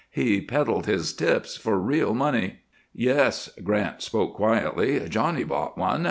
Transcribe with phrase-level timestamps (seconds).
[0.09, 2.61] He peddled his tips for real money."
[2.91, 5.07] "Yes!" Grant spoke quietly.
[5.07, 5.99] "Johnny bought one.